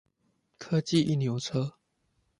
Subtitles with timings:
[0.57, 1.77] 科技一牛車